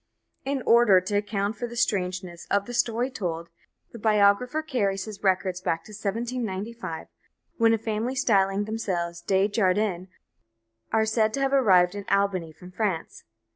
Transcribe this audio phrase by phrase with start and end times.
[0.45, 3.49] In order to account for the strangeness of the story told,
[3.91, 7.05] the biographer carries his records back to 1795,
[7.59, 10.07] when a family styling themselves De Jardin
[10.91, 13.25] are said to have arrived in Albany from France.